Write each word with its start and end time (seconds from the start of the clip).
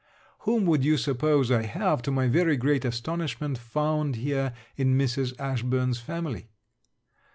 Whom 0.39 0.65
would 0.65 0.83
you 0.83 0.97
suppose 0.97 1.51
I 1.51 1.61
have, 1.61 2.01
to 2.01 2.09
my 2.09 2.25
very 2.27 2.57
great 2.57 2.85
astonishment, 2.85 3.59
found 3.59 4.15
here, 4.15 4.53
in 4.75 4.97
Mrs. 4.97 5.39
Ashburn's 5.39 5.99
family? 5.99 6.47